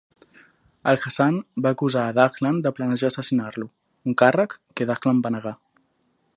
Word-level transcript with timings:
Al-Hassan 0.93 1.37
va 1.65 1.73
acusar 1.77 2.05
a 2.07 2.15
Dahlan 2.21 2.63
de 2.67 2.73
planejar 2.79 3.11
assassinar-lo, 3.13 3.69
un 4.13 4.19
càrrec 4.25 4.59
que 4.81 4.89
Dahlan 4.93 5.25
va 5.27 5.37
negar. 5.37 5.57